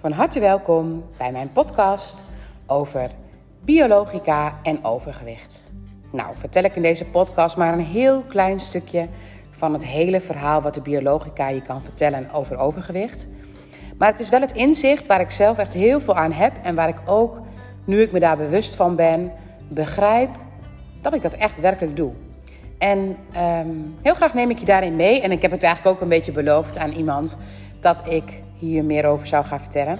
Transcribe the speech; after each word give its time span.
Van 0.00 0.12
harte 0.12 0.40
welkom 0.40 1.04
bij 1.16 1.32
mijn 1.32 1.52
podcast 1.52 2.24
over 2.66 3.10
biologica 3.64 4.58
en 4.62 4.84
overgewicht. 4.84 5.62
Nou, 6.12 6.36
vertel 6.36 6.62
ik 6.62 6.76
in 6.76 6.82
deze 6.82 7.04
podcast 7.04 7.56
maar 7.56 7.72
een 7.72 7.84
heel 7.84 8.22
klein 8.28 8.60
stukje 8.60 9.08
van 9.50 9.72
het 9.72 9.84
hele 9.84 10.20
verhaal 10.20 10.60
wat 10.60 10.74
de 10.74 10.80
biologica 10.80 11.48
je 11.48 11.62
kan 11.62 11.82
vertellen 11.82 12.30
over 12.30 12.56
overgewicht. 12.56 13.28
Maar 13.96 14.10
het 14.10 14.20
is 14.20 14.28
wel 14.28 14.40
het 14.40 14.52
inzicht 14.52 15.06
waar 15.06 15.20
ik 15.20 15.30
zelf 15.30 15.58
echt 15.58 15.74
heel 15.74 16.00
veel 16.00 16.16
aan 16.16 16.32
heb 16.32 16.52
en 16.62 16.74
waar 16.74 16.88
ik 16.88 17.00
ook, 17.06 17.40
nu 17.84 18.00
ik 18.00 18.12
me 18.12 18.20
daar 18.20 18.36
bewust 18.36 18.76
van 18.76 18.96
ben, 18.96 19.32
begrijp 19.68 20.30
dat 21.02 21.14
ik 21.14 21.22
dat 21.22 21.34
echt 21.34 21.60
werkelijk 21.60 21.96
doe. 21.96 22.12
En 22.78 23.16
ehm, 23.32 23.68
heel 24.02 24.14
graag 24.14 24.34
neem 24.34 24.50
ik 24.50 24.58
je 24.58 24.66
daarin 24.66 24.96
mee. 24.96 25.20
En 25.20 25.32
ik 25.32 25.42
heb 25.42 25.50
het 25.50 25.62
eigenlijk 25.62 25.96
ook 25.96 26.02
een 26.02 26.08
beetje 26.08 26.32
beloofd 26.32 26.78
aan 26.78 26.92
iemand 26.92 27.38
dat 27.80 28.02
ik 28.04 28.42
hier 28.54 28.84
meer 28.84 29.06
over 29.06 29.26
zou 29.26 29.44
gaan 29.44 29.60
vertellen. 29.60 29.98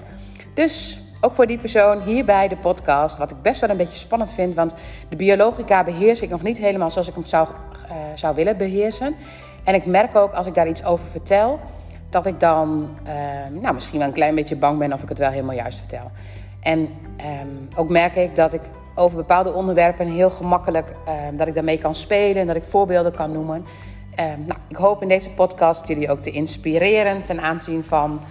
Dus 0.53 0.99
ook 1.21 1.33
voor 1.33 1.47
die 1.47 1.57
persoon 1.57 2.01
hierbij 2.01 2.47
de 2.47 2.57
podcast, 2.57 3.17
wat 3.17 3.31
ik 3.31 3.41
best 3.41 3.61
wel 3.61 3.69
een 3.69 3.77
beetje 3.77 3.97
spannend 3.97 4.33
vind, 4.33 4.55
want 4.55 4.75
de 5.09 5.15
biologica 5.15 5.83
beheers 5.83 6.21
ik 6.21 6.29
nog 6.29 6.41
niet 6.41 6.57
helemaal 6.57 6.91
zoals 6.91 7.07
ik 7.07 7.13
hem 7.13 7.25
zou, 7.25 7.47
uh, 7.47 7.91
zou 8.13 8.35
willen 8.35 8.57
beheersen. 8.57 9.15
En 9.63 9.75
ik 9.75 9.85
merk 9.85 10.15
ook 10.15 10.33
als 10.33 10.47
ik 10.47 10.53
daar 10.53 10.67
iets 10.67 10.83
over 10.83 11.05
vertel, 11.05 11.59
dat 12.09 12.25
ik 12.25 12.39
dan 12.39 12.89
uh, 13.07 13.61
nou, 13.61 13.73
misschien 13.73 13.99
wel 13.99 14.07
een 14.07 14.13
klein 14.13 14.35
beetje 14.35 14.55
bang 14.55 14.77
ben 14.77 14.93
of 14.93 15.03
ik 15.03 15.09
het 15.09 15.17
wel 15.17 15.29
helemaal 15.29 15.55
juist 15.55 15.79
vertel. 15.79 16.11
En 16.59 16.79
um, 16.79 17.69
ook 17.75 17.89
merk 17.89 18.15
ik 18.15 18.35
dat 18.35 18.53
ik 18.53 18.61
over 18.95 19.17
bepaalde 19.17 19.53
onderwerpen 19.53 20.07
heel 20.07 20.29
gemakkelijk 20.29 20.93
um, 21.29 21.37
dat 21.37 21.47
ik 21.47 21.53
daarmee 21.53 21.77
kan 21.77 21.95
spelen 21.95 22.41
en 22.41 22.47
dat 22.47 22.55
ik 22.55 22.63
voorbeelden 22.63 23.11
kan 23.11 23.31
noemen. 23.31 23.65
Nou, 24.19 24.59
ik 24.67 24.75
hoop 24.75 25.01
in 25.01 25.07
deze 25.07 25.29
podcast 25.29 25.87
jullie 25.87 26.11
ook 26.11 26.21
te 26.21 26.31
inspireren 26.31 27.23
ten 27.23 27.41
aanzien 27.41 27.83
van 27.83 28.21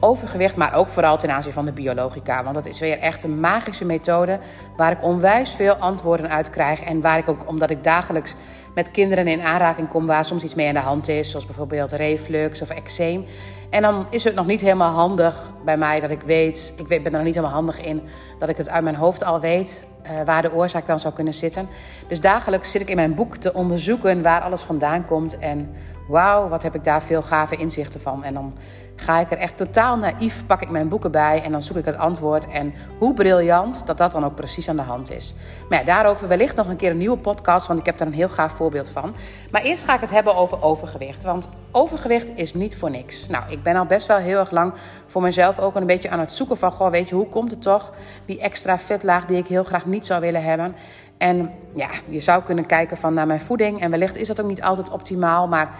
overgewicht, 0.00 0.56
maar 0.56 0.74
ook 0.74 0.88
vooral 0.88 1.16
ten 1.16 1.30
aanzien 1.30 1.52
van 1.52 1.64
de 1.64 1.72
biologica. 1.72 2.42
Want 2.42 2.54
dat 2.54 2.66
is 2.66 2.80
weer 2.80 2.98
echt 2.98 3.22
een 3.22 3.40
magische 3.40 3.84
methode 3.84 4.38
waar 4.76 4.92
ik 4.92 5.02
onwijs 5.02 5.50
veel 5.50 5.74
antwoorden 5.74 6.30
uit 6.30 6.50
krijg. 6.50 6.82
En 6.82 7.00
waar 7.00 7.18
ik 7.18 7.28
ook, 7.28 7.48
omdat 7.48 7.70
ik 7.70 7.84
dagelijks 7.84 8.34
met 8.74 8.90
kinderen 8.90 9.26
in 9.26 9.40
aanraking 9.40 9.88
kom 9.88 10.06
waar 10.06 10.24
soms 10.24 10.44
iets 10.44 10.54
mee 10.54 10.68
aan 10.68 10.74
de 10.74 10.80
hand 10.80 11.08
is, 11.08 11.30
zoals 11.30 11.46
bijvoorbeeld 11.46 11.92
reflux 11.92 12.62
of 12.62 12.70
eczeem. 12.70 13.24
En 13.70 13.82
dan 13.82 14.06
is 14.10 14.24
het 14.24 14.34
nog 14.34 14.46
niet 14.46 14.60
helemaal 14.60 14.92
handig 14.92 15.50
bij 15.64 15.76
mij 15.76 16.00
dat 16.00 16.10
ik 16.10 16.22
weet, 16.22 16.74
ik 16.76 16.88
ben 16.88 17.04
er 17.04 17.10
nog 17.10 17.22
niet 17.22 17.34
helemaal 17.34 17.56
handig 17.56 17.80
in, 17.80 18.02
dat 18.38 18.48
ik 18.48 18.56
het 18.56 18.68
uit 18.68 18.84
mijn 18.84 18.96
hoofd 18.96 19.24
al 19.24 19.40
weet 19.40 19.82
uh, 20.10 20.24
waar 20.24 20.42
de 20.42 20.52
oorzaak 20.52 20.86
dan 20.86 21.00
zou 21.00 21.14
kunnen 21.14 21.34
zitten. 21.34 21.68
Dus 22.08 22.20
dagelijks 22.20 22.70
zit 22.70 22.80
ik 22.80 22.88
in 22.88 22.96
mijn 22.96 23.14
boek 23.14 23.36
te 23.36 23.54
onderzoeken 23.54 24.22
waar 24.22 24.40
alles 24.40 24.62
vandaan 24.62 25.04
komt 25.04 25.38
en 25.38 25.74
wauw, 26.08 26.48
wat 26.48 26.62
heb 26.62 26.74
ik 26.74 26.84
daar 26.84 27.02
veel 27.02 27.22
gave 27.22 27.56
inzichten 27.56 28.00
van. 28.00 28.24
En 28.24 28.34
dan 28.34 28.54
ga 28.96 29.20
ik 29.20 29.30
er 29.30 29.38
echt 29.38 29.56
totaal 29.56 29.96
naïef, 29.96 30.46
pak 30.46 30.62
ik 30.62 30.70
mijn 30.70 30.88
boeken 30.88 31.10
bij 31.10 31.42
en 31.42 31.52
dan 31.52 31.62
zoek 31.62 31.76
ik 31.76 31.84
het 31.84 31.98
antwoord. 31.98 32.48
En 32.48 32.74
hoe 32.98 33.14
briljant 33.14 33.86
dat 33.86 33.98
dat 33.98 34.12
dan 34.12 34.24
ook 34.24 34.34
precies 34.34 34.68
aan 34.68 34.76
de 34.76 34.82
hand 34.82 35.10
is. 35.10 35.34
Maar 35.68 35.78
ja, 35.78 35.84
daarover 35.84 36.28
wellicht 36.28 36.56
nog 36.56 36.68
een 36.68 36.76
keer 36.76 36.90
een 36.90 36.98
nieuwe 36.98 37.18
podcast, 37.18 37.66
want 37.66 37.78
ik 37.78 37.86
heb 37.86 37.98
daar 37.98 38.06
een 38.06 38.12
heel 38.12 38.28
gaaf 38.28 38.52
voorbeeld 38.52 38.88
van. 38.88 39.14
Maar 39.50 39.62
eerst 39.62 39.84
ga 39.84 39.94
ik 39.94 40.00
het 40.00 40.10
hebben 40.10 40.36
over 40.36 40.62
overgewicht. 40.62 41.24
Want 41.24 41.50
overgewicht 41.70 42.32
is 42.34 42.54
niet 42.54 42.76
voor 42.76 42.90
niks. 42.90 43.28
Nou, 43.28 43.44
ik 43.48 43.62
ben 43.62 43.76
al 43.76 43.84
best 43.84 44.06
wel 44.06 44.16
heel 44.16 44.38
erg 44.38 44.50
lang 44.50 44.72
voor 45.06 45.22
mezelf 45.22 45.58
ook 45.58 45.74
een 45.74 45.86
beetje 45.86 46.10
aan 46.10 46.20
het 46.20 46.32
zoeken 46.32 46.56
van, 46.56 46.90
weet 46.90 47.08
je, 47.08 47.14
hoe 47.14 47.28
komt 47.28 47.50
het 47.50 47.62
toch? 47.62 47.92
Die 48.24 48.40
extra 48.40 48.78
vetlaag 48.78 49.26
die 49.26 49.38
ik 49.38 49.46
heel 49.46 49.64
graag 49.64 49.86
niet 49.86 49.95
zou 50.04 50.20
willen 50.20 50.42
hebben. 50.42 50.74
En 51.18 51.50
ja, 51.74 51.88
je 52.08 52.20
zou 52.20 52.42
kunnen 52.42 52.66
kijken 52.66 52.96
van 52.96 53.14
naar 53.14 53.26
mijn 53.26 53.40
voeding. 53.40 53.80
En 53.80 53.90
wellicht 53.90 54.16
is 54.16 54.28
dat 54.28 54.40
ook 54.40 54.48
niet 54.48 54.62
altijd 54.62 54.90
optimaal, 54.90 55.48
maar 55.48 55.70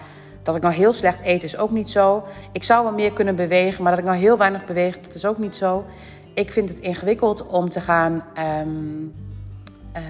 dat 0.43 0.55
ik 0.55 0.61
nou 0.61 0.73
heel 0.73 0.93
slecht 0.93 1.21
eet 1.23 1.43
is 1.43 1.57
ook 1.57 1.71
niet 1.71 1.89
zo. 1.89 2.23
Ik 2.51 2.63
zou 2.63 2.83
wel 2.83 2.93
meer 2.93 3.13
kunnen 3.13 3.35
bewegen, 3.35 3.83
maar 3.83 3.91
dat 3.91 3.99
ik 3.99 4.07
nou 4.07 4.17
heel 4.17 4.37
weinig 4.37 4.65
beweeg, 4.65 4.99
dat 4.99 5.15
is 5.15 5.25
ook 5.25 5.37
niet 5.37 5.55
zo. 5.55 5.85
Ik 6.33 6.51
vind 6.51 6.69
het 6.69 6.79
ingewikkeld 6.79 7.47
om 7.47 7.69
te 7.69 7.81
gaan. 7.81 8.23
Um, 8.61 9.13
uh, 9.95 10.01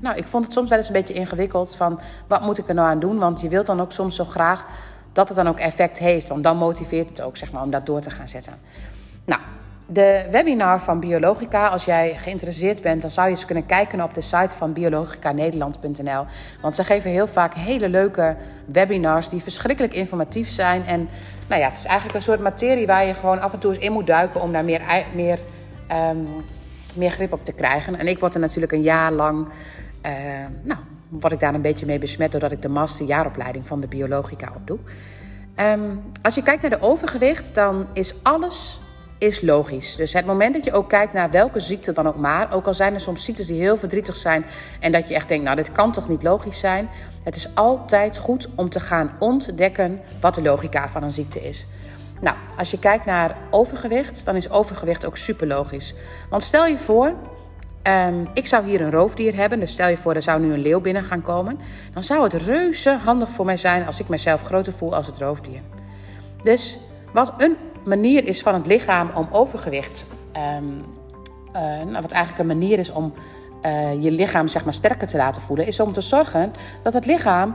nou, 0.00 0.16
ik 0.16 0.26
vond 0.26 0.44
het 0.44 0.52
soms 0.52 0.68
wel 0.68 0.78
eens 0.78 0.86
een 0.86 0.92
beetje 0.92 1.14
ingewikkeld 1.14 1.76
van 1.76 2.00
wat 2.26 2.40
moet 2.40 2.58
ik 2.58 2.68
er 2.68 2.74
nou 2.74 2.88
aan 2.88 3.00
doen? 3.00 3.18
Want 3.18 3.40
je 3.40 3.48
wilt 3.48 3.66
dan 3.66 3.80
ook 3.80 3.92
soms 3.92 4.16
zo 4.16 4.24
graag 4.24 4.66
dat 5.12 5.28
het 5.28 5.36
dan 5.36 5.48
ook 5.48 5.58
effect 5.58 5.98
heeft. 5.98 6.28
Want 6.28 6.42
dan 6.42 6.56
motiveert 6.56 7.08
het 7.08 7.20
ook 7.20 7.36
zeg 7.36 7.52
maar, 7.52 7.62
om 7.62 7.70
dat 7.70 7.86
door 7.86 8.00
te 8.00 8.10
gaan 8.10 8.28
zetten. 8.28 8.54
Nou, 9.24 9.40
de 9.86 10.26
webinar 10.30 10.80
van 10.80 11.00
Biologica. 11.00 11.68
Als 11.68 11.84
jij 11.84 12.14
geïnteresseerd 12.18 12.82
bent, 12.82 13.00
dan 13.00 13.10
zou 13.10 13.26
je 13.26 13.34
eens 13.34 13.44
kunnen 13.44 13.66
kijken 13.66 14.02
op 14.02 14.14
de 14.14 14.20
site 14.20 14.56
van 14.56 14.72
biologicanederland.nl. 14.72 16.24
Want 16.60 16.74
ze 16.74 16.84
geven 16.84 17.10
heel 17.10 17.26
vaak 17.26 17.54
hele 17.54 17.88
leuke 17.88 18.36
webinars 18.64 19.28
die 19.28 19.42
verschrikkelijk 19.42 19.94
informatief 19.94 20.50
zijn. 20.50 20.86
En 20.86 21.08
nou 21.48 21.60
ja, 21.60 21.68
het 21.68 21.78
is 21.78 21.84
eigenlijk 21.84 22.16
een 22.16 22.22
soort 22.22 22.40
materie 22.40 22.86
waar 22.86 23.04
je 23.04 23.14
gewoon 23.14 23.40
af 23.40 23.52
en 23.52 23.58
toe 23.58 23.74
eens 23.74 23.84
in 23.84 23.92
moet 23.92 24.06
duiken 24.06 24.40
om 24.40 24.52
daar 24.52 24.64
meer, 24.64 25.04
meer, 25.14 25.38
um, 26.10 26.26
meer 26.94 27.10
grip 27.10 27.32
op 27.32 27.44
te 27.44 27.52
krijgen. 27.52 27.98
En 27.98 28.06
ik 28.06 28.18
word 28.18 28.34
er 28.34 28.40
natuurlijk 28.40 28.72
een 28.72 28.82
jaar 28.82 29.12
lang, 29.12 29.46
uh, 30.06 30.12
nou, 30.62 30.80
word 31.08 31.32
ik 31.32 31.40
daar 31.40 31.54
een 31.54 31.60
beetje 31.60 31.86
mee 31.86 31.98
besmet 31.98 32.32
doordat 32.32 32.52
ik 32.52 32.62
de 32.62 32.68
masterjaaropleiding 32.68 33.66
van 33.66 33.80
de 33.80 33.86
Biologica 33.86 34.52
op 34.54 34.66
doe. 34.66 34.78
Um, 35.60 36.02
als 36.22 36.34
je 36.34 36.42
kijkt 36.42 36.62
naar 36.62 36.70
de 36.70 36.80
overgewicht, 36.80 37.54
dan 37.54 37.86
is 37.92 38.22
alles 38.22 38.78
is 39.26 39.40
logisch. 39.40 39.96
Dus 39.96 40.12
het 40.12 40.26
moment 40.26 40.54
dat 40.54 40.64
je 40.64 40.72
ook 40.72 40.88
kijkt 40.88 41.12
naar 41.12 41.30
welke 41.30 41.60
ziekte 41.60 41.92
dan 41.92 42.06
ook 42.06 42.16
maar, 42.16 42.54
ook 42.54 42.66
al 42.66 42.74
zijn 42.74 42.94
er 42.94 43.00
soms 43.00 43.24
ziektes 43.24 43.46
die 43.46 43.60
heel 43.60 43.76
verdrietig 43.76 44.16
zijn 44.16 44.44
en 44.80 44.92
dat 44.92 45.08
je 45.08 45.14
echt 45.14 45.28
denkt, 45.28 45.44
nou 45.44 45.56
dit 45.56 45.72
kan 45.72 45.92
toch 45.92 46.08
niet 46.08 46.22
logisch 46.22 46.58
zijn. 46.58 46.88
Het 47.22 47.36
is 47.36 47.54
altijd 47.54 48.18
goed 48.18 48.48
om 48.54 48.68
te 48.68 48.80
gaan 48.80 49.10
ontdekken 49.18 50.00
wat 50.20 50.34
de 50.34 50.42
logica 50.42 50.88
van 50.88 51.02
een 51.02 51.12
ziekte 51.12 51.48
is. 51.48 51.66
Nou, 52.20 52.36
als 52.56 52.70
je 52.70 52.78
kijkt 52.78 53.04
naar 53.04 53.36
overgewicht, 53.50 54.24
dan 54.24 54.36
is 54.36 54.50
overgewicht 54.50 55.06
ook 55.06 55.16
super 55.16 55.46
logisch. 55.46 55.94
Want 56.30 56.42
stel 56.42 56.66
je 56.66 56.78
voor, 56.78 57.12
um, 57.82 58.28
ik 58.34 58.46
zou 58.46 58.64
hier 58.64 58.80
een 58.80 58.90
roofdier 58.90 59.34
hebben, 59.36 59.60
dus 59.60 59.72
stel 59.72 59.88
je 59.88 59.96
voor 59.96 60.14
er 60.14 60.22
zou 60.22 60.40
nu 60.40 60.52
een 60.52 60.62
leeuw 60.62 60.80
binnen 60.80 61.04
gaan 61.04 61.22
komen, 61.22 61.58
dan 61.92 62.02
zou 62.02 62.22
het 62.22 62.32
reuze 62.32 62.98
handig 63.04 63.30
voor 63.30 63.44
mij 63.44 63.56
zijn 63.56 63.86
als 63.86 64.00
ik 64.00 64.08
mezelf 64.08 64.42
groter 64.42 64.72
voel 64.72 64.94
als 64.94 65.06
het 65.06 65.18
roofdier. 65.18 65.60
Dus 66.42 66.78
wat 67.12 67.32
een 67.38 67.56
manier 67.84 68.26
is 68.26 68.42
van 68.42 68.54
het 68.54 68.66
lichaam 68.66 69.10
om 69.14 69.28
overgewicht. 69.30 70.06
Um, 70.58 70.84
uh, 71.56 71.62
nou, 71.62 72.00
wat 72.00 72.12
eigenlijk 72.12 72.50
een 72.50 72.58
manier 72.58 72.78
is 72.78 72.92
om 72.92 73.12
uh, 73.62 74.02
je 74.02 74.10
lichaam 74.10 74.48
zeg 74.48 74.64
maar, 74.64 74.74
sterker 74.74 75.06
te 75.06 75.16
laten 75.16 75.42
voelen, 75.42 75.66
is 75.66 75.80
om 75.80 75.92
te 75.92 76.00
zorgen 76.00 76.52
dat 76.82 76.92
het 76.92 77.06
lichaam 77.06 77.54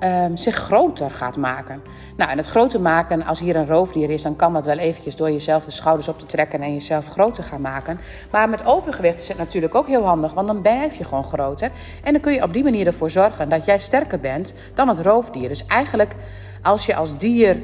um, 0.00 0.36
zich 0.36 0.54
groter 0.54 1.10
gaat 1.10 1.36
maken. 1.36 1.82
Nou, 2.16 2.30
en 2.30 2.36
het 2.36 2.46
groter 2.46 2.80
maken, 2.80 3.24
als 3.24 3.40
hier 3.40 3.56
een 3.56 3.66
roofdier 3.66 4.10
is, 4.10 4.22
dan 4.22 4.36
kan 4.36 4.52
dat 4.52 4.66
wel 4.66 4.78
eventjes 4.78 5.16
door 5.16 5.30
jezelf 5.30 5.64
de 5.64 5.70
schouders 5.70 6.08
op 6.08 6.18
te 6.18 6.26
trekken 6.26 6.62
en 6.62 6.72
jezelf 6.72 7.06
groter 7.06 7.44
gaan 7.44 7.60
maken. 7.60 7.98
Maar 8.30 8.48
met 8.48 8.66
overgewicht 8.66 9.20
is 9.20 9.28
het 9.28 9.38
natuurlijk 9.38 9.74
ook 9.74 9.86
heel 9.86 10.04
handig, 10.04 10.34
want 10.34 10.46
dan 10.46 10.60
blijf 10.60 10.94
je 10.94 11.04
gewoon 11.04 11.24
groter. 11.24 11.70
En 12.02 12.12
dan 12.12 12.20
kun 12.20 12.32
je 12.32 12.42
op 12.42 12.52
die 12.52 12.62
manier 12.62 12.86
ervoor 12.86 13.10
zorgen 13.10 13.48
dat 13.48 13.64
jij 13.64 13.78
sterker 13.78 14.20
bent 14.20 14.54
dan 14.74 14.88
het 14.88 14.98
roofdier. 14.98 15.48
Dus 15.48 15.66
eigenlijk, 15.66 16.14
als 16.62 16.86
je 16.86 16.94
als 16.94 17.16
dier 17.16 17.56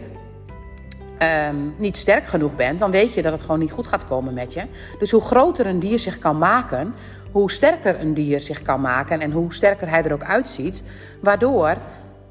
um, 1.23 1.75
niet 1.79 1.97
sterk 1.97 2.27
genoeg 2.27 2.57
bent, 2.57 2.79
dan 2.79 2.91
weet 2.91 3.15
je 3.15 3.23
dat 3.23 3.33
het 3.33 3.43
gewoon 3.43 3.59
niet 3.59 3.71
goed 3.71 3.87
gaat 3.87 4.07
komen 4.07 4.35
met 4.35 4.53
je. 4.53 4.63
Dus 4.99 5.11
hoe 5.11 5.21
groter 5.21 5.67
een 5.67 5.79
dier 5.79 5.99
zich 5.99 6.19
kan 6.19 6.39
maken, 6.39 6.95
hoe 7.31 7.51
sterker 7.51 8.01
een 8.01 8.15
dier 8.15 8.41
zich 8.41 8.63
kan 8.63 8.81
maken 8.81 9.21
en 9.21 9.31
hoe 9.31 9.55
sterker 9.55 9.89
hij 9.89 10.03
er 10.03 10.13
ook 10.13 10.25
uitziet, 10.25 10.83
waardoor 11.21 11.77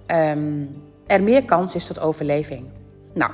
um, 0.08 0.82
er 1.08 1.24
meer 1.24 1.46
kans 1.46 1.76
is 1.76 1.86
tot 1.86 2.00
overleving. 2.00 2.66
Nou, 3.14 3.32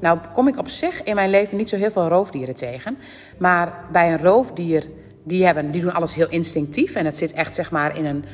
nou 0.00 0.18
kom 0.32 0.48
ik 0.48 0.58
op 0.58 0.68
zich 0.68 1.02
in 1.02 1.14
mijn 1.14 1.30
leven 1.30 1.56
niet 1.56 1.68
zo 1.68 1.76
heel 1.76 1.90
veel 1.90 2.08
roofdieren 2.08 2.54
tegen, 2.54 2.98
maar 3.38 3.74
bij 3.92 4.12
een 4.12 4.22
roofdier 4.22 4.86
die 5.24 5.44
hebben, 5.44 5.70
die 5.70 5.80
doen 5.80 5.92
alles 5.92 6.14
heel 6.14 6.28
instinctief 6.28 6.94
en 6.94 7.04
het 7.04 7.16
zit 7.16 7.32
echt 7.32 7.54
zeg 7.54 7.70
maar 7.70 7.98
in 7.98 8.04
een 8.04 8.24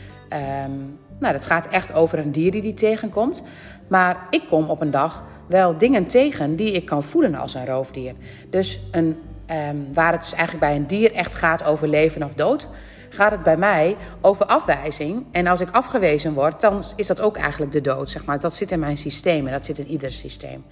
um, 0.67 0.99
nou, 1.23 1.33
dat 1.33 1.45
gaat 1.45 1.69
echt 1.69 1.95
over 1.95 2.19
een 2.19 2.33
dier 2.33 2.51
die 2.51 2.63
die 2.63 2.75
tegenkomt. 2.75 3.43
Maar 3.89 4.17
ik 4.31 4.43
kom 4.49 4.71
op 4.71 4.81
een 4.81 4.91
dag 4.91 5.25
wel 5.47 5.79
dingen 5.79 6.07
tegen 6.07 6.57
die 6.57 6.73
ik 6.73 6.85
kan 6.85 7.03
voelen 7.03 7.35
als 7.35 7.55
een 7.55 7.67
roofdier. 7.67 8.15
Dus 8.51 8.81
een, 8.91 9.17
um, 9.51 9.95
waar 9.95 10.13
het 10.13 10.21
dus 10.21 10.35
eigenlijk 10.35 10.65
bij 10.65 10.77
een 10.77 10.87
dier 10.87 11.13
echt 11.13 11.35
gaat 11.35 11.65
over 11.65 11.89
leven 11.89 12.23
of 12.23 12.35
dood, 12.35 12.69
gaat 13.09 13.31
het 13.31 13.43
bij 13.43 13.57
mij 13.57 13.97
over 14.21 14.47
afwijzing. 14.47 15.25
En 15.33 15.47
als 15.47 15.61
ik 15.61 15.71
afgewezen 15.71 16.33
word, 16.33 16.61
dan 16.61 16.83
is 16.97 17.07
dat 17.07 17.21
ook 17.21 17.37
eigenlijk 17.37 17.73
de 17.73 17.81
dood. 17.81 18.11
Zeg 18.11 18.25
maar. 18.25 18.41
Dat 18.41 18.57
zit 18.57 18.73
in 18.73 18.79
mijn 18.79 18.99
systeem 18.99 19.47
en 19.47 19.53
dat 19.53 19.67
zit 19.67 19.79
in 19.79 19.89
ieder 19.89 20.13
systeem. 20.13 20.65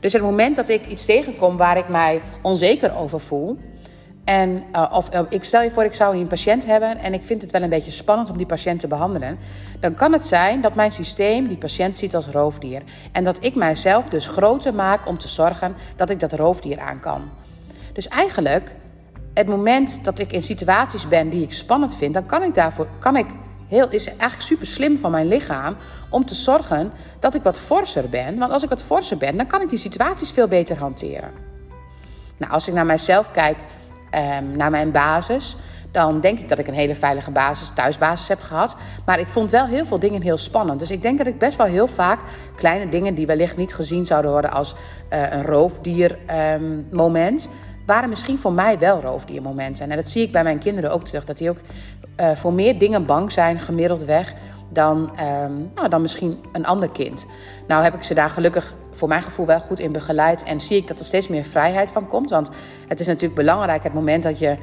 Dus 0.00 0.12
het 0.12 0.22
moment 0.22 0.56
dat 0.56 0.68
ik 0.68 0.86
iets 0.86 1.04
tegenkom 1.04 1.56
waar 1.56 1.76
ik 1.76 1.88
mij 1.88 2.22
onzeker 2.42 2.96
over 2.96 3.20
voel, 3.20 3.58
en 4.26 4.64
uh, 4.72 4.92
of 4.92 5.14
uh, 5.14 5.20
ik 5.28 5.44
stel 5.44 5.62
je 5.62 5.70
voor, 5.70 5.84
ik 5.84 5.94
zou 5.94 6.16
een 6.16 6.26
patiënt 6.26 6.66
hebben 6.66 6.98
en 6.98 7.14
ik 7.14 7.24
vind 7.24 7.42
het 7.42 7.50
wel 7.50 7.62
een 7.62 7.68
beetje 7.68 7.90
spannend 7.90 8.30
om 8.30 8.36
die 8.36 8.46
patiënt 8.46 8.80
te 8.80 8.88
behandelen. 8.88 9.38
Dan 9.80 9.94
kan 9.94 10.12
het 10.12 10.26
zijn 10.26 10.60
dat 10.60 10.74
mijn 10.74 10.92
systeem 10.92 11.48
die 11.48 11.56
patiënt 11.56 11.98
ziet 11.98 12.14
als 12.14 12.26
roofdier. 12.26 12.82
En 13.12 13.24
dat 13.24 13.44
ik 13.44 13.54
mijzelf 13.54 14.08
dus 14.08 14.26
groter 14.26 14.74
maak 14.74 15.06
om 15.06 15.18
te 15.18 15.28
zorgen 15.28 15.76
dat 15.96 16.10
ik 16.10 16.20
dat 16.20 16.32
roofdier 16.32 16.78
aan 16.78 17.00
kan. 17.00 17.20
Dus 17.92 18.08
eigenlijk, 18.08 18.74
het 19.34 19.46
moment 19.46 20.04
dat 20.04 20.18
ik 20.18 20.32
in 20.32 20.42
situaties 20.42 21.08
ben 21.08 21.28
die 21.28 21.42
ik 21.42 21.52
spannend 21.52 21.94
vind, 21.94 22.14
dan 22.14 22.26
kan 22.26 22.42
ik 22.42 22.54
daarvoor, 22.54 22.88
kan 22.98 23.16
ik 23.16 23.26
heel, 23.68 23.88
is 23.88 24.06
eigenlijk 24.06 24.42
super 24.42 24.66
slim 24.66 24.98
van 24.98 25.10
mijn 25.10 25.26
lichaam 25.26 25.76
om 26.10 26.24
te 26.24 26.34
zorgen 26.34 26.92
dat 27.20 27.34
ik 27.34 27.42
wat 27.42 27.58
forser 27.58 28.08
ben. 28.08 28.38
Want 28.38 28.52
als 28.52 28.62
ik 28.62 28.68
wat 28.68 28.82
forser 28.82 29.16
ben, 29.16 29.36
dan 29.36 29.46
kan 29.46 29.62
ik 29.62 29.68
die 29.68 29.78
situaties 29.78 30.30
veel 30.30 30.48
beter 30.48 30.78
hanteren. 30.78 31.30
Nou, 32.36 32.52
als 32.52 32.68
ik 32.68 32.74
naar 32.74 32.86
mijzelf 32.86 33.30
kijk, 33.30 33.58
ehm, 34.10 34.56
naar 34.56 34.70
mijn 34.70 34.90
basis, 34.90 35.56
dan 35.90 36.20
denk 36.20 36.38
ik 36.38 36.48
dat 36.48 36.58
ik 36.58 36.66
een 36.66 36.74
hele 36.74 36.94
veilige 36.94 37.30
basis, 37.30 37.70
thuisbasis 37.74 38.28
heb 38.28 38.40
gehad. 38.40 38.76
Maar 39.04 39.18
ik 39.18 39.28
vond 39.28 39.50
wel 39.50 39.66
heel 39.66 39.86
veel 39.86 39.98
dingen 39.98 40.22
heel 40.22 40.38
spannend. 40.38 40.78
Dus 40.78 40.90
ik 40.90 41.02
denk 41.02 41.18
dat 41.18 41.26
ik 41.26 41.38
best 41.38 41.56
wel 41.56 41.66
heel 41.66 41.86
vaak 41.86 42.20
kleine 42.56 42.88
dingen 42.88 43.14
die 43.14 43.26
wellicht 43.26 43.56
niet 43.56 43.74
gezien 43.74 44.06
zouden 44.06 44.30
worden 44.30 44.50
als 44.50 44.74
uh, 45.12 45.32
een 45.32 45.42
roofdiermoment. 45.42 47.44
Um, 47.44 47.50
waren 47.86 48.08
misschien 48.08 48.38
voor 48.38 48.52
mij 48.52 48.78
wel 48.78 49.00
roofdiermomenten. 49.00 49.90
En 49.90 49.96
dat 49.96 50.08
zie 50.08 50.22
ik 50.22 50.32
bij 50.32 50.42
mijn 50.42 50.58
kinderen 50.58 50.92
ook 50.92 51.04
terug. 51.04 51.24
Dat 51.24 51.38
die 51.38 51.50
ook 51.50 51.58
uh, 52.20 52.30
voor 52.34 52.52
meer 52.52 52.78
dingen 52.78 53.06
bang 53.06 53.32
zijn, 53.32 53.60
gemiddeld 53.60 54.04
weg, 54.04 54.34
dan, 54.68 55.10
um, 55.44 55.70
nou, 55.74 55.88
dan 55.88 56.00
misschien 56.00 56.38
een 56.52 56.66
ander 56.66 56.90
kind. 56.90 57.26
Nou 57.66 57.82
heb 57.82 57.94
ik 57.94 58.04
ze 58.04 58.14
daar 58.14 58.30
gelukkig 58.30 58.74
voor 58.90 59.08
mijn 59.08 59.22
gevoel 59.22 59.46
wel 59.46 59.60
goed 59.60 59.78
in 59.78 59.92
begeleid. 59.92 60.42
En 60.42 60.60
zie 60.60 60.76
ik 60.76 60.88
dat 60.88 60.98
er 60.98 61.04
steeds 61.04 61.28
meer 61.28 61.44
vrijheid 61.44 61.90
van 61.90 62.06
komt. 62.06 62.30
Want 62.30 62.50
het 62.88 63.00
is 63.00 63.06
natuurlijk 63.06 63.34
belangrijk, 63.34 63.82
het 63.82 63.94
moment 63.94 64.22
dat 64.22 64.38
je 64.38 64.56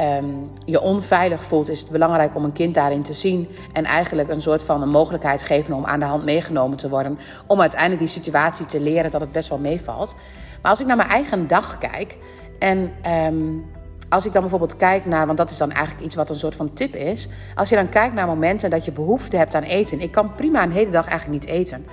um, 0.00 0.50
je 0.64 0.80
onveilig 0.80 1.42
voelt, 1.42 1.68
is 1.68 1.80
het 1.80 1.90
belangrijk 1.90 2.34
om 2.34 2.44
een 2.44 2.52
kind 2.52 2.74
daarin 2.74 3.02
te 3.02 3.12
zien. 3.12 3.48
En 3.72 3.84
eigenlijk 3.84 4.28
een 4.28 4.42
soort 4.42 4.62
van 4.62 4.82
een 4.82 4.88
mogelijkheid 4.88 5.42
geven 5.42 5.74
om 5.74 5.86
aan 5.86 6.00
de 6.00 6.06
hand 6.06 6.24
meegenomen 6.24 6.76
te 6.76 6.88
worden. 6.88 7.18
Om 7.46 7.60
uiteindelijk 7.60 8.00
die 8.00 8.08
situatie 8.08 8.66
te 8.66 8.80
leren 8.80 9.10
dat 9.10 9.20
het 9.20 9.32
best 9.32 9.48
wel 9.48 9.58
meevalt. 9.58 10.14
Maar 10.62 10.70
als 10.70 10.80
ik 10.80 10.86
naar 10.86 10.96
mijn 10.96 11.08
eigen 11.08 11.46
dag 11.46 11.78
kijk. 11.78 12.16
En 12.58 12.92
um, 13.26 13.64
als 14.08 14.26
ik 14.26 14.32
dan 14.32 14.40
bijvoorbeeld 14.40 14.76
kijk 14.76 15.06
naar, 15.06 15.26
want 15.26 15.38
dat 15.38 15.50
is 15.50 15.56
dan 15.56 15.72
eigenlijk 15.72 16.04
iets 16.04 16.14
wat 16.14 16.28
een 16.28 16.34
soort 16.34 16.56
van 16.56 16.72
tip 16.72 16.94
is. 16.94 17.28
Als 17.54 17.68
je 17.68 17.74
dan 17.74 17.88
kijkt 17.88 18.14
naar 18.14 18.26
momenten 18.26 18.70
dat 18.70 18.84
je 18.84 18.92
behoefte 18.92 19.36
hebt 19.36 19.54
aan 19.54 19.62
eten. 19.62 20.00
Ik 20.00 20.10
kan 20.10 20.34
prima 20.34 20.62
een 20.62 20.72
hele 20.72 20.90
dag 20.90 21.06
eigenlijk 21.08 21.44
niet 21.44 21.54
eten. 21.54 21.86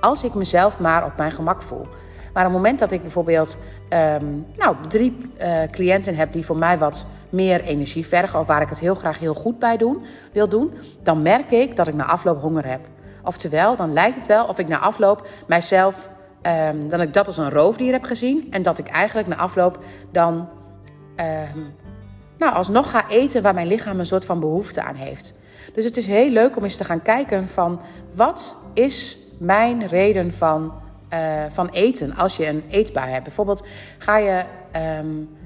Als 0.00 0.24
ik 0.24 0.34
mezelf 0.34 0.80
maar 0.80 1.04
op 1.04 1.16
mijn 1.16 1.32
gemak 1.32 1.62
voel. 1.62 1.86
Maar 2.32 2.46
op 2.46 2.52
het 2.52 2.62
moment 2.62 2.78
dat 2.78 2.92
ik 2.92 3.02
bijvoorbeeld 3.02 3.56
um, 3.88 4.46
nou, 4.56 4.76
drie 4.88 5.16
uh, 5.40 5.62
cliënten 5.70 6.14
heb 6.14 6.32
die 6.32 6.44
voor 6.44 6.56
mij 6.56 6.78
wat 6.78 7.06
meer 7.30 7.60
energie 7.60 8.06
vergen, 8.06 8.40
of 8.40 8.46
waar 8.46 8.62
ik 8.62 8.68
het 8.68 8.80
heel 8.80 8.94
graag 8.94 9.18
heel 9.18 9.34
goed 9.34 9.58
bij 9.58 9.76
doen, 9.76 10.04
wil 10.32 10.48
doen, 10.48 10.72
dan 11.02 11.22
merk 11.22 11.50
ik 11.50 11.76
dat 11.76 11.88
ik 11.88 11.94
na 11.94 12.04
afloop 12.04 12.40
honger 12.40 12.66
heb. 12.66 12.80
Oftewel, 13.24 13.76
dan 13.76 13.92
lijkt 13.92 14.16
het 14.16 14.26
wel 14.26 14.44
of 14.44 14.58
ik 14.58 14.68
na 14.68 14.78
afloop 14.78 15.28
mijzelf, 15.46 16.10
um, 16.42 16.88
dat 16.88 17.00
ik 17.00 17.12
dat 17.12 17.26
als 17.26 17.36
een 17.36 17.50
roofdier 17.50 17.92
heb 17.92 18.04
gezien 18.04 18.46
en 18.50 18.62
dat 18.62 18.78
ik 18.78 18.88
eigenlijk 18.88 19.28
na 19.28 19.36
afloop 19.36 19.78
dan 20.10 20.48
um, 21.20 21.74
nou, 22.38 22.54
alsnog 22.54 22.90
ga 22.90 23.08
eten 23.08 23.42
waar 23.42 23.54
mijn 23.54 23.66
lichaam 23.66 23.98
een 23.98 24.06
soort 24.06 24.24
van 24.24 24.40
behoefte 24.40 24.82
aan 24.82 24.94
heeft. 24.94 25.34
Dus 25.74 25.84
het 25.84 25.96
is 25.96 26.06
heel 26.06 26.30
leuk 26.30 26.56
om 26.56 26.64
eens 26.64 26.76
te 26.76 26.84
gaan 26.84 27.02
kijken 27.02 27.48
van 27.48 27.80
wat 28.14 28.56
is 28.74 29.18
mijn 29.38 29.86
reden 29.86 30.32
van 30.32 30.72
uh, 31.12 31.44
van 31.48 31.68
eten 31.68 32.16
als 32.16 32.36
je 32.36 32.46
een 32.46 32.64
eetbaar 32.70 33.08
hebt. 33.08 33.24
Bijvoorbeeld 33.24 33.66
ga 33.98 34.16
je. 34.16 34.44
Um, 35.00 35.37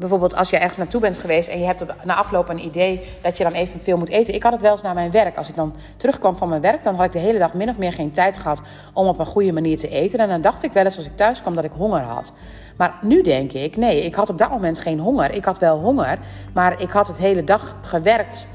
bijvoorbeeld 0.00 0.36
als 0.36 0.50
je 0.50 0.56
ergens 0.56 0.76
naartoe 0.76 1.00
bent 1.00 1.18
geweest 1.18 1.48
en 1.48 1.58
je 1.58 1.64
hebt 1.64 1.84
na 2.04 2.14
afloop 2.14 2.48
een 2.48 2.64
idee 2.64 3.06
dat 3.22 3.36
je 3.36 3.44
dan 3.44 3.52
even 3.52 3.80
veel 3.80 3.96
moet 3.96 4.08
eten. 4.08 4.34
Ik 4.34 4.42
had 4.42 4.52
het 4.52 4.60
wel 4.60 4.72
eens 4.72 4.82
naar 4.82 4.94
mijn 4.94 5.10
werk. 5.10 5.36
Als 5.36 5.48
ik 5.48 5.56
dan 5.56 5.74
terugkwam 5.96 6.36
van 6.36 6.48
mijn 6.48 6.60
werk, 6.60 6.82
dan 6.82 6.94
had 6.94 7.04
ik 7.04 7.12
de 7.12 7.18
hele 7.18 7.38
dag 7.38 7.54
min 7.54 7.68
of 7.68 7.78
meer 7.78 7.92
geen 7.92 8.10
tijd 8.10 8.38
gehad 8.38 8.62
om 8.92 9.06
op 9.06 9.18
een 9.18 9.26
goede 9.26 9.52
manier 9.52 9.76
te 9.76 9.88
eten. 9.88 10.18
En 10.18 10.28
dan 10.28 10.40
dacht 10.40 10.62
ik 10.62 10.72
wel 10.72 10.84
eens 10.84 10.96
als 10.96 11.06
ik 11.06 11.16
thuis 11.16 11.40
kwam 11.40 11.54
dat 11.54 11.64
ik 11.64 11.70
honger 11.76 12.00
had. 12.00 12.32
Maar 12.76 12.98
nu 13.02 13.22
denk 13.22 13.52
ik, 13.52 13.76
nee, 13.76 14.04
ik 14.04 14.14
had 14.14 14.28
op 14.28 14.38
dat 14.38 14.50
moment 14.50 14.78
geen 14.78 14.98
honger. 14.98 15.34
Ik 15.34 15.44
had 15.44 15.58
wel 15.58 15.78
honger, 15.78 16.18
maar 16.52 16.80
ik 16.80 16.90
had 16.90 17.06
het 17.06 17.18
hele 17.18 17.44
dag 17.44 17.76
gewerkt 17.82 18.46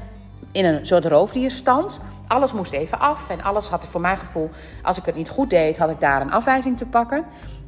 in 0.52 0.64
een 0.64 0.86
soort 0.86 1.04
roofdierstand 1.04 2.00
alles 2.26 2.52
moest 2.52 2.72
even 2.72 3.00
af. 3.00 3.30
En 3.30 3.42
alles 3.42 3.68
had 3.68 3.86
voor 3.86 4.00
mijn 4.00 4.16
gevoel, 4.16 4.50
als 4.82 4.98
ik 4.98 5.04
het 5.04 5.14
niet 5.14 5.28
goed 5.28 5.50
deed, 5.50 5.78
had 5.78 5.90
ik 5.90 6.00
daar 6.00 6.20
een 6.20 6.32
afwijzing 6.32 6.76
te 6.76 6.86
pakken. 6.86 7.24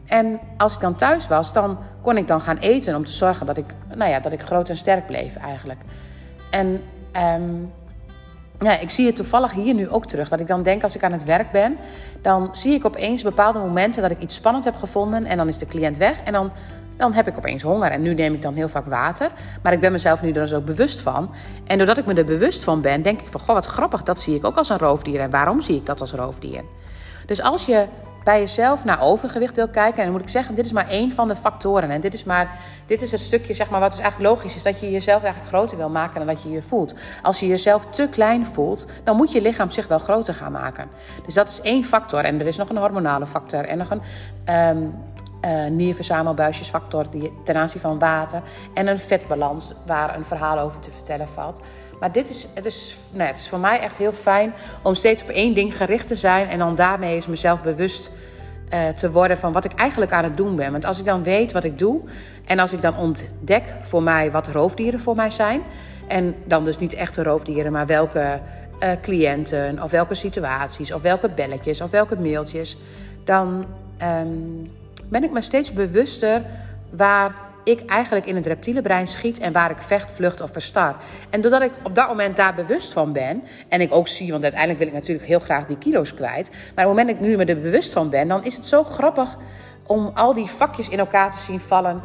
En 0.06 0.40
als 0.56 0.75
ik 0.75 0.81
dan 0.81 0.96
thuis 0.96 1.28
was, 1.28 1.52
dan 1.52 1.78
kon 2.02 2.16
ik 2.16 2.28
dan 2.28 2.40
gaan 2.40 2.56
eten 2.56 2.96
om 2.96 3.05
te 3.05 3.12
zorgen 3.12 3.46
dat 3.46 3.56
ik, 3.56 3.75
nou 3.94 4.10
ja, 4.10 4.20
dat 4.20 4.32
ik 4.32 4.40
groot 4.40 4.69
en 4.69 4.76
sterk 4.76 5.06
bleef 5.06 5.37
eigenlijk. 5.37 5.81
En 6.50 6.82
um, 7.40 7.72
ja, 8.58 8.78
ik 8.78 8.90
zie 8.90 9.06
het 9.06 9.16
toevallig 9.16 9.52
hier 9.52 9.75
nu 9.75 9.88
ook 9.88 10.06
terug. 10.06 10.28
Dat 10.28 10.40
ik 10.40 10.46
dan 10.46 10.62
denk 10.62 10.82
als 10.82 10.96
ik 10.96 11.02
aan 11.02 11.12
het 11.12 11.25
werk 11.25 11.50
ben, 11.50 11.76
dan 12.22 12.49
zie 12.50 12.75
ik 12.75 12.84
opeens 12.84 13.22
bepaalde 13.22 13.58
momenten 13.58 14.02
dat 14.02 14.11
ik 14.11 14.22
iets 14.22 14.34
spannend 14.34 14.64
heb 14.64 14.75
gevonden. 14.75 15.25
En 15.25 15.37
dan 15.37 15.49
is 15.49 15.58
de 15.58 15.66
cliënt 15.66 15.96
weg. 15.96 16.22
En 16.22 16.32
dan 16.32 16.50
dan 16.99 17.12
heb 17.12 17.27
ik 17.27 17.37
opeens 17.37 17.62
honger. 17.62 17.91
En 17.91 18.03
nu 18.03 18.15
neem 18.15 18.35
ik 18.35 18.43
dan 18.43 18.55
heel 18.55 18.69
vaak 18.69 18.87
water. 18.87 19.31
Maar 19.62 19.73
ik 19.73 19.81
ben 19.81 19.93
mezelf 19.93 20.23
nu 20.23 20.29
er 20.29 20.35
dus 20.35 20.55
ook 20.55 20.65
bewust 20.65 21.00
van. 21.00 21.31
En 21.67 21.79
doordat 21.79 21.99
ik 21.99 22.06
me 22.06 22.15
er 22.15 22.25
bewust 22.25 22.65
van 22.65 22.81
ben, 22.81 23.03
denk 23.03 23.21
ik 23.21 23.29
van... 23.29 23.41
Goh, 23.41 23.55
wat 23.55 23.67
grappig, 23.67 24.03
dat 24.03 24.21
zie 24.21 24.35
ik 24.35 24.45
ook 24.45 24.56
als 24.56 24.69
een 24.69 24.79
roofdier. 24.79 25.21
En 25.21 25.31
waarom 25.31 25.61
zie 25.61 25.77
ik 25.77 25.87
dat 25.87 26.00
als 26.00 26.12
roofdier? 26.12 26.62
Dus 27.27 27.43
als 27.43 27.67
je 27.67 27.87
bij 28.25 28.39
jezelf 28.39 28.85
naar 28.85 29.03
overgewicht 29.03 29.56
wil 29.56 29.69
kijken... 29.69 29.99
en 29.99 30.03
dan 30.03 30.12
moet 30.12 30.23
ik 30.23 30.29
zeggen, 30.29 30.55
dit 30.55 30.65
is 30.65 30.73
maar 30.73 30.89
één 30.89 31.12
van 31.12 31.29
de 31.29 31.37
factoren. 31.37 31.91
En 31.91 32.00
dit 32.00 32.15
is, 32.15 32.25
maar, 32.25 32.50
dit 32.87 33.03
is 33.03 33.12
het 33.12 33.21
stukje, 33.21 33.55
zeg 33.55 33.71
maar, 33.71 33.81
wat 33.81 33.91
dus 33.91 34.00
eigenlijk 34.00 34.31
logisch 34.31 34.56
is... 34.56 34.62
dat 34.62 34.81
je 34.81 34.91
jezelf 34.91 35.23
eigenlijk 35.23 35.55
groter 35.55 35.77
wil 35.77 35.89
maken 35.89 36.19
dan 36.19 36.27
dat 36.27 36.43
je 36.43 36.50
je 36.50 36.62
voelt. 36.62 36.95
Als 37.23 37.41
je 37.41 37.47
jezelf 37.47 37.87
te 37.87 38.09
klein 38.11 38.47
voelt, 38.47 38.87
dan 39.05 39.17
moet 39.17 39.33
je 39.33 39.43
lichaam 39.43 39.71
zich 39.71 39.87
wel 39.87 39.99
groter 39.99 40.35
gaan 40.35 40.53
maken. 40.53 40.89
Dus 41.25 41.35
dat 41.35 41.49
is 41.49 41.61
één 41.61 41.85
factor. 41.85 42.25
En 42.25 42.41
er 42.41 42.47
is 42.47 42.56
nog 42.56 42.69
een 42.69 42.77
hormonale 42.77 43.27
factor 43.27 43.65
en 43.65 43.79
nog 43.79 43.91
een... 43.91 44.03
Um, 44.55 44.95
uh, 45.44 45.67
nierverzamelbuisjesfactor 45.67 47.11
die, 47.11 47.32
ten 47.44 47.56
aanzien 47.56 47.81
van 47.81 47.99
water. 47.99 48.43
En 48.75 48.87
een 48.87 49.00
vetbalans 49.00 49.75
waar 49.87 50.17
een 50.17 50.25
verhaal 50.25 50.58
over 50.58 50.81
te 50.81 50.90
vertellen 50.90 51.29
valt. 51.29 51.61
Maar 52.00 52.12
dit 52.12 52.29
is, 52.29 52.49
het, 52.55 52.67
is, 52.67 52.99
nou, 53.11 53.29
het 53.29 53.38
is 53.38 53.49
voor 53.49 53.58
mij 53.58 53.81
echt 53.81 53.96
heel 53.96 54.12
fijn 54.12 54.52
om 54.82 54.94
steeds 54.94 55.23
op 55.23 55.29
één 55.29 55.55
ding 55.55 55.76
gericht 55.76 56.06
te 56.06 56.17
zijn. 56.17 56.49
En 56.49 56.58
dan 56.58 56.75
daarmee 56.75 57.17
is 57.17 57.26
mezelf 57.26 57.62
bewust 57.62 58.11
uh, 58.73 58.88
te 58.88 59.11
worden 59.11 59.38
van 59.38 59.52
wat 59.52 59.64
ik 59.64 59.73
eigenlijk 59.73 60.12
aan 60.12 60.25
het 60.25 60.37
doen 60.37 60.56
ben. 60.56 60.73
Want 60.73 60.85
als 60.85 60.99
ik 60.99 61.05
dan 61.05 61.23
weet 61.23 61.52
wat 61.52 61.64
ik 61.64 61.79
doe. 61.79 62.00
En 62.44 62.58
als 62.58 62.73
ik 62.73 62.82
dan 62.82 62.96
ontdek 62.96 63.75
voor 63.81 64.02
mij 64.02 64.31
wat 64.31 64.49
roofdieren 64.49 65.00
voor 65.00 65.17
mij 65.17 65.31
zijn. 65.31 65.62
En 66.08 66.35
dan 66.44 66.64
dus 66.64 66.79
niet 66.79 66.94
echte 66.94 67.23
roofdieren, 67.23 67.73
maar 67.73 67.87
welke 67.87 68.40
uh, 68.82 68.90
cliënten. 69.02 69.82
Of 69.82 69.90
welke 69.90 70.14
situaties. 70.14 70.93
Of 70.93 71.02
welke 71.02 71.29
belletjes. 71.29 71.81
Of 71.81 71.90
welke 71.90 72.17
mailtjes. 72.17 72.76
Dan. 73.25 73.64
Um, 74.02 74.70
ben 75.08 75.25
ik 75.25 75.31
me 75.31 75.40
steeds 75.40 75.72
bewuster 75.72 76.43
waar 76.90 77.34
ik 77.64 77.84
eigenlijk 77.84 78.26
in 78.26 78.37
het 78.37 78.46
reptiele 78.46 78.82
brein 78.82 79.06
schiet 79.06 79.38
en 79.38 79.52
waar 79.52 79.70
ik 79.70 79.82
vecht, 79.82 80.10
vlucht 80.10 80.40
of 80.40 80.52
verstar. 80.52 80.96
En 81.31 81.40
doordat 81.40 81.62
ik 81.62 81.70
op 81.82 81.94
dat 81.94 82.08
moment 82.08 82.37
daar 82.37 82.55
bewust 82.55 82.93
van 82.93 83.12
ben, 83.12 83.43
en 83.69 83.81
ik 83.81 83.94
ook 83.94 84.08
zie, 84.08 84.31
want 84.31 84.43
uiteindelijk 84.43 84.81
wil 84.81 84.88
ik 84.88 84.94
natuurlijk 84.94 85.28
heel 85.28 85.38
graag 85.38 85.66
die 85.66 85.78
kilo's 85.78 86.14
kwijt, 86.14 86.50
maar 86.50 86.60
op 86.69 86.76
het 86.76 86.87
moment 86.87 87.06
dat 87.06 87.16
ik 87.16 87.22
nu 87.22 87.37
me 87.37 87.44
er 87.44 87.60
bewust 87.60 87.93
van 87.93 88.10
ben, 88.10 88.28
dan 88.28 88.44
is 88.44 88.56
het 88.56 88.66
zo 88.66 88.82
grappig 88.82 89.37
om 89.87 90.11
al 90.14 90.35
die 90.35 90.47
vakjes 90.47 90.88
in 90.88 90.99
elkaar 90.99 91.30
te 91.30 91.38
zien 91.38 91.61
vallen 91.61 92.02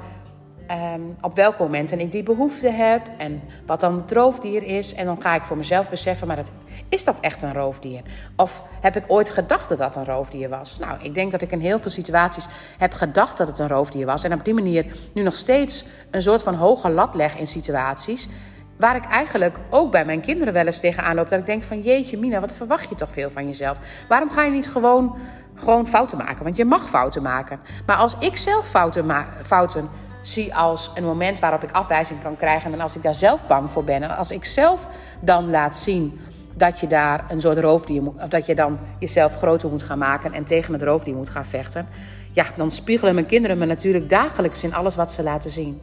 Um, 0.72 1.18
op 1.22 1.36
welke 1.36 1.62
momenten 1.64 2.00
ik 2.00 2.12
die 2.12 2.24
behoefte 2.24 2.70
heb 2.70 3.02
en 3.18 3.42
wat 3.66 3.80
dan 3.80 3.96
het 3.98 4.12
roofdier 4.12 4.64
is. 4.64 4.94
En 4.94 5.06
dan 5.06 5.22
ga 5.22 5.36
ik 5.36 5.44
voor 5.44 5.58
mezelf 5.58 5.90
beseffen, 5.90 6.28
maar 6.28 6.36
dat, 6.36 6.52
is 6.90 7.04
dat 7.04 7.20
echt 7.20 7.42
een 7.42 7.54
roofdier? 7.54 8.02
Of 8.36 8.64
heb 8.82 8.96
ik 8.96 9.04
ooit 9.08 9.30
gedacht 9.30 9.70
dat 9.70 9.78
dat 9.78 9.96
een 9.96 10.06
roofdier 10.06 10.50
was? 10.50 10.80
Nou, 10.80 10.98
ik 11.02 11.14
denk 11.14 11.32
dat 11.32 11.42
ik 11.42 11.52
in 11.52 11.60
heel 11.60 11.80
veel 11.80 11.92
situaties 11.92 12.48
heb 12.78 12.94
gedacht 12.94 13.38
dat 13.38 13.48
het 13.48 13.60
een 13.60 13.68
roofdier 13.68 14.06
was. 14.06 14.24
En 14.24 14.34
op 14.34 14.46
die 14.46 14.54
manier 14.54 14.86
nu 15.14 15.24
nog 15.24 15.36
steeds 15.36 15.86
een 16.12 16.22
soort 16.22 16.44
van 16.44 16.56
hoge 16.56 16.90
lat 16.90 17.16
leg 17.16 17.38
in 17.38 17.48
situaties. 17.48 18.30
Waar 18.78 18.96
ik 18.96 19.06
eigenlijk 19.06 19.58
ook 19.70 19.92
bij 19.92 20.06
mijn 20.06 20.22
kinderen 20.22 20.54
wel 20.54 20.66
eens 20.66 20.80
tegenaan 20.80 21.16
loop. 21.16 21.30
Dat 21.30 21.40
ik 21.40 21.46
denk 21.46 21.64
van 21.64 21.82
jeetje 21.82 22.18
Mina, 22.18 22.40
wat 22.40 22.54
verwacht 22.54 22.90
je 22.90 22.96
toch 22.96 23.12
veel 23.12 23.30
van 23.30 23.46
jezelf? 23.46 23.80
Waarom 24.08 24.30
ga 24.30 24.44
je 24.44 24.52
niet 24.52 24.70
gewoon, 24.70 25.16
gewoon 25.56 25.88
fouten 25.88 26.18
maken? 26.18 26.44
Want 26.44 26.58
je 26.58 26.66
mag 26.66 26.90
fouten 26.90 27.22
maken. 27.22 27.60
Maar 27.86 27.98
als 27.98 28.16
ik 28.20 28.38
zelf 28.38 28.68
fouten, 28.70 29.26
fouten 29.46 29.90
zie 30.24 30.56
als 30.56 30.92
een 30.96 31.04
moment 31.04 31.40
waarop 31.40 31.64
ik 31.64 31.72
afwijzing 31.72 32.22
kan 32.22 32.38
krijgen. 32.38 32.74
En 32.74 32.82
als 32.82 32.96
ik 32.96 33.04
daar 33.04 33.16
zelf 33.16 33.48
bang 33.48 33.72
voor 33.72 33.84
ben. 33.84 34.04
En 34.04 34.16
als 34.16 34.32
ik 34.32 34.46
zelf 34.46 34.88
dan 35.20 35.50
laat 35.50 35.78
zien 35.78 36.20
dat 36.54 36.80
je 36.80 36.88
daar 36.88 37.26
een 37.30 37.42
soort 37.42 37.58
roofdier 37.58 38.02
moet. 38.02 38.22
Of 38.22 38.30
dat 38.30 38.46
je 38.46 38.56
dan 38.56 38.80
jezelf 39.00 39.36
groter 39.38 39.70
moet 39.70 39.84
gaan 39.84 39.98
maken 39.98 40.34
en 40.34 40.44
tegen 40.44 40.74
het 40.74 40.82
roofdier 40.82 41.16
moet 41.16 41.30
gaan 41.30 41.46
vechten. 41.46 41.88
Ja, 42.32 42.46
dan 42.56 42.72
spiegelen 42.72 43.14
mijn 43.14 43.26
kinderen 43.26 43.58
me 43.58 43.66
natuurlijk 43.66 44.10
dagelijks 44.10 44.64
in 44.64 44.74
alles 44.74 44.96
wat 44.96 45.12
ze 45.12 45.24
laten 45.24 45.50
zien. 45.50 45.82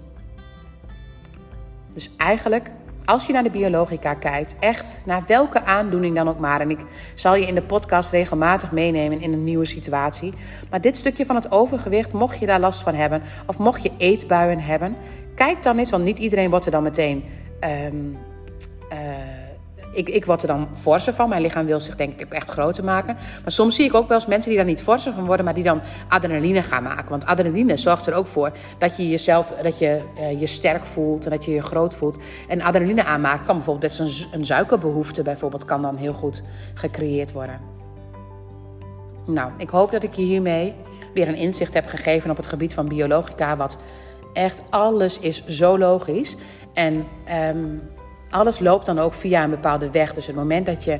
Dus 1.94 2.10
eigenlijk 2.16 2.70
als 3.10 3.26
je 3.26 3.32
naar 3.32 3.42
de 3.42 3.50
biologica 3.50 4.14
kijkt, 4.14 4.54
echt 4.60 5.02
naar 5.04 5.22
welke 5.26 5.64
aandoening 5.64 6.14
dan 6.14 6.28
ook 6.28 6.38
maar. 6.38 6.60
En 6.60 6.70
ik 6.70 6.78
zal 7.14 7.34
je 7.34 7.46
in 7.46 7.54
de 7.54 7.62
podcast 7.62 8.10
regelmatig 8.10 8.72
meenemen 8.72 9.20
in 9.20 9.32
een 9.32 9.44
nieuwe 9.44 9.64
situatie. 9.64 10.34
Maar 10.70 10.80
dit 10.80 10.98
stukje 10.98 11.26
van 11.26 11.36
het 11.36 11.50
overgewicht, 11.52 12.12
mocht 12.12 12.38
je 12.38 12.46
daar 12.46 12.60
last 12.60 12.80
van 12.80 12.94
hebben, 12.94 13.22
of 13.46 13.58
mocht 13.58 13.82
je 13.82 13.90
eetbuien 13.96 14.60
hebben, 14.60 14.96
kijk 15.34 15.62
dan 15.62 15.78
eens, 15.78 15.90
want 15.90 16.04
niet 16.04 16.18
iedereen 16.18 16.50
wordt 16.50 16.66
er 16.66 16.72
dan 16.72 16.82
meteen. 16.82 17.24
Uh, 17.64 17.70
ik, 19.92 20.08
ik 20.08 20.24
word 20.24 20.42
er 20.42 20.48
dan 20.48 20.68
forser 20.80 21.14
van. 21.14 21.28
Mijn 21.28 21.42
lichaam 21.42 21.66
wil 21.66 21.80
zich 21.80 21.96
denk 21.96 22.20
ik 22.20 22.26
ook 22.26 22.32
echt 22.32 22.50
groter 22.50 22.84
maken. 22.84 23.16
Maar 23.42 23.52
soms 23.52 23.74
zie 23.74 23.84
ik 23.84 23.94
ook 23.94 24.08
wel 24.08 24.18
eens 24.18 24.26
mensen 24.26 24.48
die 24.48 24.58
daar 24.58 24.68
niet 24.68 24.82
forser 24.82 25.12
van 25.12 25.24
worden, 25.24 25.44
maar 25.44 25.54
die 25.54 25.64
dan 25.64 25.80
adrenaline 26.08 26.62
gaan 26.62 26.82
maken. 26.82 27.10
Want 27.10 27.26
adrenaline 27.26 27.76
zorgt 27.76 28.06
er 28.06 28.14
ook 28.14 28.26
voor 28.26 28.52
dat 28.78 28.96
je 28.96 29.08
jezelf, 29.08 29.54
dat 29.62 29.78
je 29.78 30.00
uh, 30.18 30.40
je 30.40 30.46
sterk 30.46 30.86
voelt 30.86 31.24
en 31.24 31.30
dat 31.30 31.44
je 31.44 31.50
je 31.50 31.62
groot 31.62 31.94
voelt. 31.94 32.18
En 32.48 32.60
adrenaline 32.60 33.04
aanmaken 33.04 33.46
kan 33.46 33.56
bijvoorbeeld 33.56 33.98
best 33.98 33.98
een, 34.00 34.38
een 34.38 34.46
suikerbehoefte 34.46 35.22
bijvoorbeeld, 35.22 35.64
kan 35.64 35.82
dan 35.82 35.96
heel 35.96 36.14
goed 36.14 36.44
gecreëerd 36.74 37.32
worden. 37.32 37.60
Nou, 39.26 39.50
ik 39.56 39.68
hoop 39.68 39.90
dat 39.90 40.02
ik 40.02 40.14
je 40.14 40.22
hiermee 40.22 40.74
weer 41.14 41.28
een 41.28 41.36
inzicht 41.36 41.74
heb 41.74 41.86
gegeven 41.86 42.30
op 42.30 42.36
het 42.36 42.46
gebied 42.46 42.74
van 42.74 42.88
biologica, 42.88 43.56
wat 43.56 43.78
Echt, 44.32 44.62
alles 44.70 45.18
is 45.18 45.46
zo 45.46 45.78
logisch. 45.78 46.36
En 46.72 47.06
ehm, 47.24 47.66
alles 48.30 48.58
loopt 48.58 48.86
dan 48.86 48.98
ook 48.98 49.14
via 49.14 49.44
een 49.44 49.50
bepaalde 49.50 49.90
weg. 49.90 50.14
Dus 50.14 50.26
het 50.26 50.36
moment 50.36 50.66
dat 50.66 50.84
je 50.84 50.98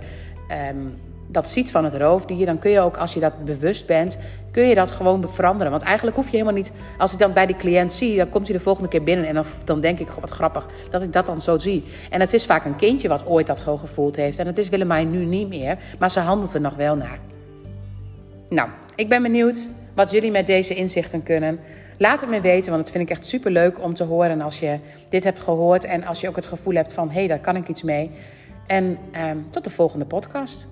ehm, 0.49 0.87
dat 1.33 1.51
ziet 1.51 1.71
van 1.71 1.85
het 1.85 1.95
roofdier, 1.95 2.47
dan 2.47 2.59
kun 2.59 2.71
je 2.71 2.81
ook, 2.81 2.97
als 2.97 3.15
je 3.15 3.21
dat 3.21 3.45
bewust 3.45 3.87
bent, 3.87 4.19
kun 4.51 4.69
je 4.69 4.75
dat 4.75 4.91
gewoon 4.91 5.27
veranderen. 5.31 5.71
Want 5.71 5.83
eigenlijk 5.83 6.17
hoef 6.17 6.27
je 6.27 6.33
helemaal 6.33 6.55
niet, 6.55 6.73
als 6.99 7.13
ik 7.13 7.19
dan 7.19 7.33
bij 7.33 7.47
die 7.47 7.57
cliënt 7.57 7.93
zie, 7.93 8.17
dan 8.17 8.29
komt 8.29 8.49
hij 8.49 8.57
de 8.57 8.63
volgende 8.63 8.89
keer 8.89 9.03
binnen 9.03 9.27
en 9.27 9.45
dan, 9.65 9.81
denk 9.81 9.99
ik, 9.99 10.09
wat 10.09 10.31
grappig 10.31 10.67
dat 10.91 11.03
ik 11.03 11.13
dat 11.13 11.27
dan 11.27 11.41
zo 11.41 11.59
zie. 11.59 11.85
En 12.11 12.21
het 12.21 12.33
is 12.33 12.47
vaak 12.47 12.65
een 12.65 12.77
kindje 12.77 13.09
wat 13.09 13.27
ooit 13.27 13.47
dat 13.47 13.61
gewoon 13.61 13.79
gevoeld 13.79 14.17
heeft. 14.17 14.39
En 14.39 14.47
het 14.47 14.59
is 14.59 14.69
Willemijn 14.69 15.11
nu 15.11 15.25
niet 15.25 15.49
meer, 15.49 15.79
maar 15.99 16.11
ze 16.11 16.21
handelt 16.21 16.55
er 16.55 16.61
nog 16.61 16.75
wel 16.75 16.97
naar. 16.97 17.19
Nou, 18.49 18.69
ik 18.95 19.09
ben 19.09 19.23
benieuwd 19.23 19.69
wat 19.95 20.11
jullie 20.11 20.31
met 20.31 20.47
deze 20.47 20.75
inzichten 20.75 21.23
kunnen. 21.23 21.61
Laat 22.03 22.21
het 22.21 22.31
me 22.31 22.41
weten, 22.41 22.71
want 22.71 22.83
dat 22.83 22.93
vind 22.93 23.05
ik 23.05 23.17
echt 23.17 23.27
super 23.27 23.51
leuk 23.51 23.83
om 23.83 23.95
te 23.95 24.05
horen 24.05 24.41
als 24.41 24.61
je 24.61 24.79
dit 25.09 25.25
hebt 25.25 25.41
gehoord 25.41 25.85
en 25.85 26.05
als 26.05 26.21
je 26.21 26.29
ook 26.29 26.37
het 26.37 26.47
gevoel 26.47 26.75
hebt 26.75 26.93
van 26.93 27.09
hé, 27.09 27.15
hey, 27.15 27.27
daar 27.27 27.41
kan 27.41 27.57
ik 27.57 27.69
iets 27.69 27.83
mee. 27.83 28.11
En 28.67 28.99
ehm, 29.13 29.37
tot 29.51 29.65
de 29.65 29.71
volgende 29.71 30.05
podcast. 30.05 30.69